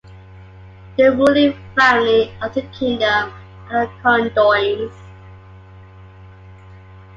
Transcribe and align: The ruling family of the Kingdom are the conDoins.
The 0.97 1.15
ruling 1.15 1.53
family 1.77 2.31
of 2.41 2.55
the 2.55 2.63
Kingdom 2.75 3.31
are 3.69 3.85
the 3.85 3.93
conDoins. 4.01 4.91